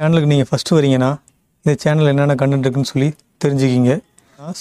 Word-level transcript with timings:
சேனலுக்கு 0.00 0.28
நீங்கள் 0.30 0.48
ஃபஸ்ட்டு 0.48 0.74
வரீங்கன்னா 0.76 1.08
இந்த 1.64 1.72
சேனல் 1.82 2.08
என்னென்ன 2.10 2.34
கண்டென்ட் 2.40 2.64
இருக்குன்னு 2.64 2.88
சொல்லி 2.90 3.06
தெரிஞ்சுக்கிங்க. 3.42 3.92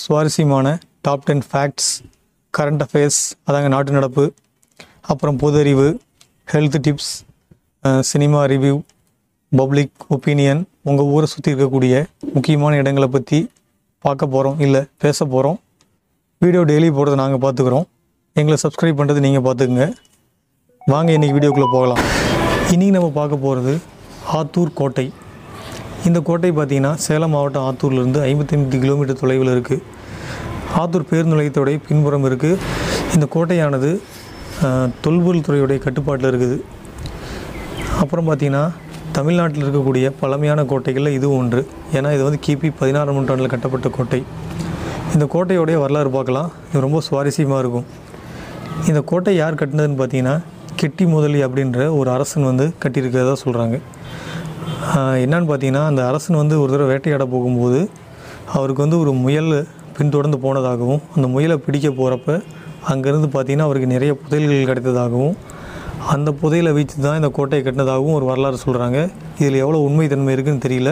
சுவாரஸ்யமான 0.02 0.68
top 1.06 1.26
ten 1.30 1.42
facts 1.50 1.90
current 2.58 2.84
affairs 2.86 3.18
அதாங்க 3.48 3.70
நாட்டு 3.74 3.96
நடப்பு 3.96 4.24
அப்புறம் 5.14 5.40
பொது 5.42 5.58
அறிவு 5.64 5.88
health 6.52 6.78
tips 6.86 7.10
cinema 8.12 8.44
review 8.52 8.78
public 9.52 10.06
opinion 10.18 10.62
உங்கள் 10.92 11.10
ஊரை 11.16 11.30
சுற்றி 11.34 11.54
இருக்கக்கூடிய 11.54 11.98
முக்கியமான 12.38 12.80
இடங்களை 12.84 13.10
பற்றி 13.18 13.42
பார்க்க 14.06 14.32
போகிறோம் 14.38 14.64
இல்லை 14.68 14.84
பேச 15.06 15.28
போகிறோம் 15.36 15.60
வீடியோ 16.46 16.64
டெய்லி 16.72 16.92
போடுறத 17.00 17.22
நாங்கள் 17.24 17.44
பார்த்துக்குறோம். 17.48 17.86
எங்களை 18.36 18.60
சப்ஸ்கிரைப் 18.64 19.00
பண்ணுறது 19.02 19.26
நீங்கள் 19.28 19.46
பார்த்துக்குங்க. 19.50 19.90
வாங்க 20.94 21.12
இன்றைக்கி 21.18 21.38
வீடியோக்குள்ளே 21.40 21.70
போகலாம். 21.76 22.02
இன்றைக்கி 22.74 22.96
நம்ம 23.00 23.12
பார்க்க 23.22 23.46
போகிறது 23.46 23.76
ஆத்தூர் 24.40 24.76
கோட்டை. 24.82 25.08
இந்த 26.08 26.20
கோட்டை 26.28 26.50
பார்த்திங்கன்னா 26.56 26.90
சேலம் 27.04 27.32
மாவட்டம் 27.36 27.66
ஆத்தூர்லேருந்து 27.68 28.20
ஐம்பத்தஞ்சு 28.30 28.78
கிலோமீட்டர் 28.84 29.20
தொலைவில் 29.22 29.52
இருக்குது 29.54 29.84
ஆத்தூர் 30.82 31.08
பேருந்து 31.12 31.34
நிலையத்தோடைய 31.36 31.78
பின்புறம் 31.88 32.26
இருக்குது 32.30 32.58
இந்த 33.16 33.26
கோட்டையானது 33.36 33.90
தொல்பொருள் 35.06 35.46
துறையுடைய 35.48 35.80
கட்டுப்பாட்டில் 35.86 36.30
இருக்குது. 36.32 36.58
அப்புறம் 38.02 38.28
பார்த்திங்கன்னா 38.30 38.64
தமிழ்நாட்டில் 39.18 39.64
இருக்கக்கூடிய 39.66 40.06
பழமையான 40.22 40.64
கோட்டைகளில் 40.72 41.16
இதுவும் 41.18 41.40
ஒன்று. 41.42 41.62
ஏன்னா 41.98 42.10
இது 42.16 42.24
வந்து 42.28 42.40
கிபி 42.46 42.70
பதினாறாம் 42.80 43.18
நூற்றாண்டில் 43.18 43.54
கட்டப்பட்ட 43.54 43.90
கோட்டை. 43.98 44.22
இந்த 45.16 45.26
கோட்டையோடைய 45.34 45.78
வரலாறு 45.84 46.12
பார்க்கலாம். 46.18 46.50
இது 46.70 46.86
ரொம்ப 46.88 47.02
சுவாரஸ்யமாக 47.08 47.62
இருக்கும். 47.64 47.88
இந்த 48.90 49.02
கோட்டை 49.12 49.34
யார் 49.42 49.60
கட்டினதுன்னு 49.62 50.00
பார்த்தீங்கன்னா 50.02 50.36
கெட்டி 50.82 51.06
முதலி 51.16 51.40
அப்படின்ற 51.48 51.82
ஒரு 52.00 52.10
அரசன் 52.16 52.50
வந்து 52.52 52.66
கட்டியிருக்கிறதா 52.84 53.36
சொல்கிறாங்க 53.44 53.76
என்னன்னு 55.24 55.48
பார்த்தீங்கன்னா 55.50 55.86
அந்த 55.86 56.08
அரசன் 56.08 56.36
வந்து 56.36 56.62
ஒரு 56.62 56.72
தடவை 56.72 56.90
வேட்டையாட 56.92 57.26
போகும்போது 57.26 57.80
அவருக்கு 58.54 58.82
வந்து 58.82 59.00
ஒரு 59.00 59.12
முயல் 59.12 59.68
பின்தொடர்ந்து 59.98 60.38
போனதாகவும் 60.38 61.02
அந்த 61.16 61.28
முயலை 61.28 61.58
பிடிக்க 61.58 61.90
போகிறப்ப 61.90 62.32
அங்கேருந்து 62.94 63.30
பார்த்தீங்கன்னா 63.36 63.68
அவருக்கு 63.68 63.88
நிறைய 63.88 64.14
புதையல்கள் 64.14 64.70
கிடைத்ததாகவும் 64.72 65.36
அந்த 66.14 66.32
புதையலை 66.42 66.72
வீச்சு 66.74 66.98
தான் 67.02 67.16
இந்த 67.16 67.30
கோட்டையை 67.30 67.62
கட்டினதாகவும் 67.66 68.14
ஒரு 68.14 68.26
வரலாறு 68.26 68.58
சொல்கிறாங்க 68.66 68.98
இதில் 69.40 69.62
எவ்வளோ 69.64 69.78
உண்மைத்தன்மை 69.78 70.34
இருக்குன்னு 70.34 70.66
தெரியல. 70.66 70.92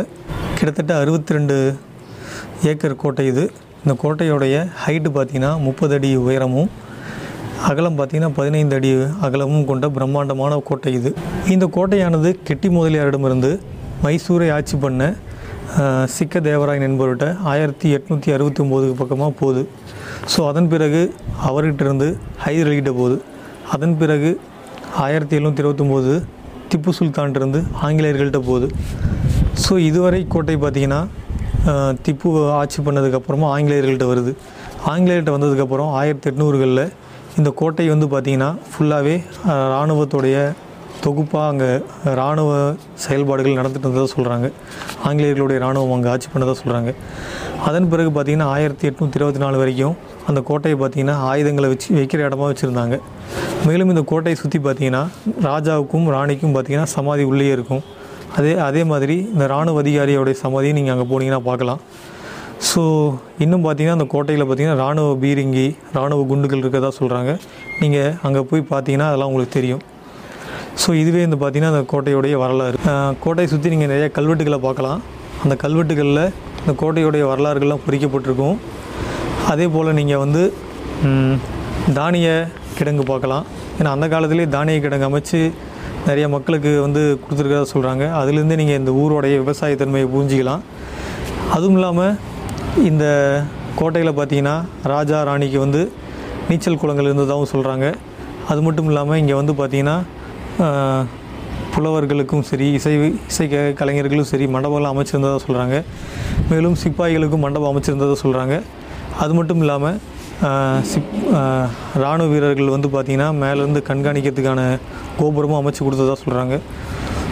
கிட்டத்தட்ட 0.58 0.94
அறுபத்தி 0.98 1.34
ரெண்டு 1.34 1.56
ஏக்கர் 2.64 2.96
கோட்டை 2.96 3.26
இது. 3.26 3.44
இந்த 3.84 3.94
கோட்டையோடைய 4.04 4.58
ஹைட்டு 4.84 5.10
பார்த்தீங்கன்னா 5.18 5.52
முப்பது 5.60 5.96
அடி 5.96 6.16
உயரமும் 6.16 6.70
அகலம் 7.70 7.98
பார்த்தீங்கன்னா 7.98 8.36
பதினைந்து 8.38 8.76
அடி 8.78 8.90
அகலமும் 9.26 9.68
கொண்ட 9.70 9.86
பிரம்மாண்டமான 9.98 10.58
கோட்டை 10.70 10.92
இது. 11.00 11.10
இந்த 11.54 11.66
கோட்டையானது 11.76 12.30
கெட்டி 12.48 12.70
முதலியாரிடமிருந்து 12.76 13.52
மைசூரை 14.04 14.48
ஆட்சி 14.56 14.78
பண்ண 14.84 15.02
சிக்க 16.16 16.40
தேவராயன் 16.48 16.86
என்பவர்கிட்ட 16.88 17.28
ஆயிரத்தி 17.52 17.88
எட்நூற்றி 17.98 18.30
அறுபத்தி 18.36 18.62
ஒம்போதுக்கு 18.64 18.96
பக்கமாக 19.02 19.32
போகுது. 19.42 19.62
ஸோ 20.32 20.40
அதன் 20.50 20.70
பிறகு 20.74 21.02
அவர்கிட்ட 21.50 21.84
இருந்து 21.88 22.08
ஹைதர் 22.44 22.70
அலிகிட்ட 22.70 22.92
போகுது. 23.00 23.18
அதன் 23.76 23.96
பிறகு 24.02 24.32
ஆயிரத்தி 25.06 25.36
எழுநூற்றி 25.38 25.64
இருபத்தொம்போது 25.64 26.14
திப்பு 26.72 26.92
சுல்தான் 26.98 27.36
இருந்து 27.40 27.60
ஆங்கிலேயர்கள்ட்ட 27.86 28.42
போகுது. 28.50 28.68
ஸோ 29.64 29.74
இதுவரை 29.90 30.22
கோட்டை 30.36 30.58
பார்த்திங்கன்னா 30.66 31.02
திப்பு 32.06 32.30
ஆட்சி 32.60 32.80
பண்ணதுக்கப்புறமா 32.86 33.48
ஆங்கிலேயர்கள்ட்ட 33.56 34.06
வருது. 34.12 34.32
ஆங்கிலேயர்கிட்ட 34.92 35.34
வந்ததுக்கப்புறம் 35.38 35.92
ஆயிரத்தி 36.02 36.30
எட்நூறுகளில் 36.32 36.86
இந்த 37.40 37.50
கோட்டை 37.60 37.86
வந்து 37.92 38.08
பார்த்திங்கன்னா 38.12 38.48
ஃபுல்லாகவே 38.72 39.16
இராணுவத்துடைய 39.74 40.38
தொகுப்பாக 41.06 41.46
அங்கே 41.52 41.70
இராணுவ 42.12 42.50
செயல்பாடுகள் 43.06 43.58
நடந்துட்டு 43.60 43.88
இருந்ததாக 43.88 44.10
சொல்கிறாங்க 44.16 44.48
ஆங்கிலேயர்களுடைய 45.08 45.58
இராணுவம் 45.62 45.94
அங்கே 45.96 46.10
ஆட்சி 46.12 46.30
பண்ணதாக 46.34 46.56
சொல்கிறாங்க 46.62 46.92
அதன் 47.70 47.90
பிறகு 47.94 48.12
பார்த்திங்கன்னா 48.18 48.50
ஆயிரத்தி 48.56 48.88
எட்நூற்றி 48.90 49.20
இருபத்தி 49.20 49.42
நாலு 49.46 49.58
வரைக்கும் 49.62 49.96
அந்த 50.30 50.40
கோட்டையை 50.50 50.78
பார்த்திங்கன்னா 50.82 51.16
ஆயுதங்களை 51.32 51.70
வச்சு 51.74 51.90
வைக்கிற 52.00 52.22
இடமா 52.28 52.46
வச்சுருந்தாங்க. 52.52 52.98
மேலும் 53.68 53.92
இந்த 53.94 54.04
கோட்டையை 54.12 54.38
சுற்றி 54.44 54.62
பார்த்திங்கன்னா 54.68 55.04
ராஜாவுக்கும் 55.50 56.08
ராணிக்கும் 56.18 56.56
பார்த்திங்கன்னா 56.56 56.90
சமாதி 56.96 57.26
உள்ளே 57.32 57.52
இருக்கும். 57.58 57.84
அதே 58.38 58.54
அதே 58.70 58.84
மாதிரி 58.92 59.16
இந்த 59.34 59.44
இராணுவ 59.52 59.82
அதிகாரியோடைய 59.84 60.36
சமாதியை 60.46 60.74
நீங்கள் 60.80 60.96
அங்கே 60.96 61.08
போனீங்கன்னா 61.12 61.44
பார்க்கலாம். 61.50 61.82
ஸோ 62.70 62.82
இன்னும் 63.44 63.64
பார்த்தீங்கன்னா 63.64 63.96
அந்த 63.98 64.06
கோட்டையில் 64.14 64.44
பார்த்தீங்கன்னா 64.48 64.80
ராணுவ 64.84 65.08
பீரங்கி 65.24 65.66
ராணுவ 65.98 66.22
குண்டுகள் 66.30 66.62
இருக்கிறதா 66.64 66.92
சொல்கிறாங்க 67.00 67.32
நீங்கள் 67.82 68.14
அங்கே 68.28 68.42
போய் 68.50 68.62
பார்த்தீங்கன்னா 68.72 69.08
அதெல்லாம் 69.10 69.32
உங்களுக்கு 69.32 69.56
தெரியும். 69.58 69.82
ஸோ 70.82 70.90
இதுவே 71.02 71.22
இந்த 71.28 71.38
பார்த்தீங்கன்னா 71.42 71.74
அந்த 71.74 71.84
கோட்டையுடைய 71.94 72.36
வரலாறு. 72.44 72.78
கோட்டையை 73.24 73.48
சுற்றி 73.54 73.74
நீங்கள் 73.74 73.92
நிறைய 73.94 74.08
கல்வெட்டுகளை 74.18 74.60
பார்க்கலாம். 74.68 75.02
அந்த 75.44 75.56
கல்வெட்டுகளில் 75.64 76.24
இந்த 76.62 76.74
கோட்டையுடைய 76.82 77.24
வரலாறுகள்லாம் 77.32 77.84
பொறிக்கப்பட்டிருக்கும் 77.86 78.58
அதே 79.54 79.68
போல் 79.76 79.98
நீங்கள் 80.00 80.22
வந்து 80.24 80.44
தானிய 82.00 82.28
கிடங்கு 82.80 83.06
பார்க்கலாம். 83.14 83.46
ஏன்னா 83.80 83.92
அந்த 83.96 84.06
காலத்திலே 84.14 84.46
தானிய 84.58 84.80
கிடங்கு 84.86 85.08
அமைச்சு 85.10 85.40
நிறைய 86.10 86.26
மக்களுக்கு 86.36 86.72
வந்து 86.86 87.02
கொடுத்துருக்கதா 87.24 87.66
சொல்கிறாங்க 87.74 88.06
அதுலேருந்து 88.20 88.60
நீங்கள் 88.62 88.80
இந்த 88.82 88.94
ஊரோடைய 89.02 89.36
விவசாயத்தன்மையை 89.44 90.08
பூஞ்சிக்கலாம் 90.14 90.64
அதுவும் 91.56 91.78
இல்லாமல் 91.80 92.14
இந்த 92.82 93.06
கோட்டையில் 93.76 94.12
பார்த்தீங்கன்னா 94.12 94.56
ராஜா 94.84 95.24
ராணிக்கு 95.24 95.60
வந்து 95.60 95.82
நீச்சல் 96.50 96.78
குளங்கள் 96.78 97.06
இருந்ததாகவும் 97.06 97.52
சொல்கிறாங்க 97.52 97.86
அது 98.48 98.62
மட்டும் 98.62 98.88
இல்லாமல் 98.88 99.18
இங்கே 99.18 99.34
வந்து 99.34 99.54
பார்த்தீங்கன்னா 99.54 99.98
புலவர்களுக்கும் 101.74 102.42
சரி 102.42 102.72
இசை 102.72 102.92
இசை 103.28 103.48
க- 103.48 103.74
கலைஞர்களும் 103.76 104.24
சரி 104.24 104.48
மண்டபம்லாம் 104.48 104.94
அமைச்சிருந்ததாக 104.94 105.42
சொல்கிறாங்க 105.46 105.76
மேலும் 106.50 106.76
சிப்பாய்களுக்கும் 106.76 107.40
மண்டபம் 107.40 107.72
அமைச்சிருந்ததாக 107.72 108.18
சொல்கிறாங்க 108.24 108.56
அது 109.18 109.34
மட்டும் 109.34 109.62
இல்லாமல் 109.62 109.98
சிப் 110.84 111.12
இராணுவ 111.96 112.28
வீரர்கள் 112.28 112.70
வந்து 112.70 112.88
பார்த்திங்கன்னா 112.88 113.32
மேலேருந்து 113.42 113.82
கண்காணிக்கிறதுக்கான 113.90 114.62
கோபுரமும் 115.20 115.60
அமைச்சு 115.60 115.84
கொடுத்ததாக 115.84 116.20
சொல்கிறாங்க 116.24 116.56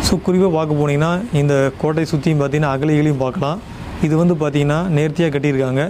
ஸோ 0.03 0.19
குறிப்பாக 0.19 0.51
பார்க்க 0.55 0.79
போனீங்கன்னா 0.81 1.11
இந்த 1.33 1.71
கோட்டை 1.77 2.05
சுற்றியும் 2.05 2.39
பார்த்தீங்கன்னா 2.39 2.73
அகலிகளையும் 2.73 3.17
பார்க்கலாம். 3.17 3.59
இது 4.05 4.13
வந்து 4.21 4.35
பார்த்திங்கன்னா 4.41 4.79
நேர்த்தியாக 4.97 5.31
கட்டியிருக்காங்க. 5.33 5.83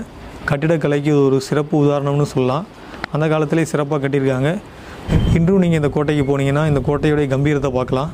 கட்டிடக்கலைக்கு 0.49 1.11
ஒரு 1.25 1.37
சிறப்பு 1.47 1.73
உதாரணம்னு 1.83 2.25
சொல்லலாம். 2.33 2.65
அந்த 3.15 3.25
காலத்திலே 3.33 3.63
சிறப்பாக 3.71 3.99
கட்டியிருக்காங்க. 4.03 4.49
இன்றும் 5.37 5.61
நீங்கள் 5.63 5.79
இந்த 5.81 5.89
கோட்டைக்கு 5.95 6.23
போனீங்கன்னா 6.29 6.63
இந்த 6.71 6.81
கோட்டையுடைய 6.87 7.27
கம்பீரத்தை 7.33 7.71
பார்க்கலாம். 7.77 8.09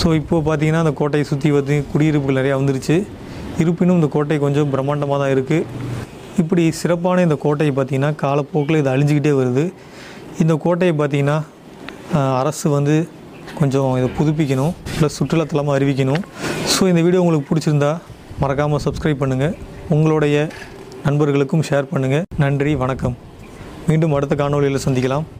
ஸோ 0.00 0.06
இப்போ 0.20 0.36
பார்த்தீங்கன்னா 0.48 0.82
அந்த 0.84 0.92
கோட்டையை 1.00 1.24
சுற்றி 1.30 1.50
வந்து 1.56 1.74
குடியிருப்புகள் 1.92 2.38
நிறையா 2.40 2.54
வந்துருச்சு. 2.60 2.96
இருப்பினும் 3.62 3.98
இந்த 4.00 4.08
கோட்டை 4.14 4.38
கொஞ்சம் 4.44 4.70
பிரம்மாண்டமாக 4.74 5.18
தான் 5.22 5.32
இருக்குது 5.34 5.66
இப்படி 6.42 6.62
சிறப்பான 6.78 7.24
இந்த 7.26 7.36
கோட்டையை 7.44 7.72
பார்த்திங்கன்னா 7.74 8.12
காலப்போக்கில் 8.22 8.80
இது 8.80 8.90
அழிஞ்சிக்கிட்டே 8.94 9.34
வருது. 9.40 9.64
இந்த 10.44 10.54
கோட்டையை 10.64 10.94
பார்த்திங்கன்னா 11.00 11.36
அரசு 12.40 12.66
வந்து 12.78 12.96
கொஞ்சம் 13.60 13.90
இதை 13.98 14.08
புதுப்பிக்கணும். 14.18 14.72
ப்ளஸ் 14.96 15.18
சுற்றுலாத்தலமாக 15.20 15.76
அறிவிக்கணும். 15.78 16.24
ஸோ 16.74 16.82
இந்த 16.92 17.00
வீடியோ 17.06 17.22
உங்களுக்கு 17.24 17.48
பிடிச்சிருந்தா 17.50 17.92
மறக்காமல் 18.42 18.82
சப்ஸ்கிரைப் 18.84 19.20
பண்ணுங்கள் 19.22 19.54
உங்களுடைய 19.94 20.36
நண்பர்களுக்கும் 21.06 21.64
ஷேர் 21.68 21.90
பண்ணுங்கள் 21.92 22.24
நன்றி 22.42 22.72
வணக்கம். 22.82 23.16
மீண்டும் 23.88 24.14
அடுத்த 24.16 24.34
காணொலியில் 24.40 24.84
சந்திக்கலாம். 24.84 25.26